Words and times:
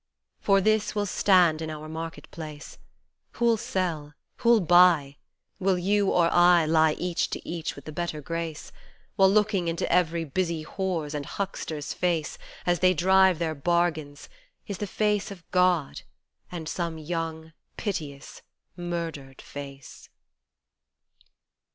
For 0.39 0.61
this 0.61 0.95
will 0.95 1.05
stand 1.05 1.61
in 1.61 1.69
our 1.69 1.87
Market 1.87 2.31
place 2.31 2.79
Who'll 3.33 3.55
sell, 3.55 4.15
who'll 4.37 4.59
buy 4.59 5.17
(Will 5.59 5.77
you 5.77 6.09
or 6.09 6.27
I 6.33 6.65
Lie 6.65 6.93
each 6.93 7.29
to 7.29 7.47
each 7.47 7.75
with 7.75 7.85
the 7.85 7.91
better 7.91 8.19
grace)? 8.19 8.71
While 9.15 9.29
looking 9.31 9.67
into 9.67 9.87
every 9.93 10.23
busy 10.25 10.65
whore's 10.65 11.13
and 11.13 11.23
huckster's 11.27 11.93
face 11.93 12.39
As 12.65 12.79
they 12.79 12.95
drive 12.95 13.37
their 13.37 13.53
bargains, 13.53 14.27
is 14.65 14.79
the 14.79 14.87
Face 14.87 15.29
Of 15.29 15.45
God: 15.51 16.01
and 16.51 16.67
some 16.67 16.97
young, 16.97 17.53
piteous, 17.77 18.41
murdered 18.75 19.39
face. 19.39 20.09